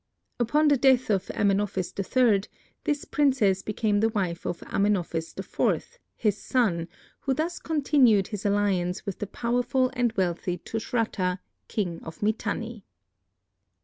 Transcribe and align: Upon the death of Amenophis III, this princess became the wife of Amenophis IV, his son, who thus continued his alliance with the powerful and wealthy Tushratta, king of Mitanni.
Upon 0.39 0.67
the 0.69 0.77
death 0.77 1.11
of 1.11 1.27
Amenophis 1.35 1.93
III, 1.93 2.41
this 2.85 3.05
princess 3.05 3.61
became 3.61 3.99
the 3.99 4.09
wife 4.09 4.47
of 4.47 4.61
Amenophis 4.61 5.37
IV, 5.37 5.99
his 6.15 6.39
son, 6.41 6.87
who 7.19 7.35
thus 7.35 7.59
continued 7.59 8.29
his 8.29 8.43
alliance 8.43 9.05
with 9.05 9.19
the 9.19 9.27
powerful 9.27 9.91
and 9.93 10.11
wealthy 10.13 10.57
Tushratta, 10.57 11.37
king 11.67 12.01
of 12.01 12.23
Mitanni. 12.23 12.83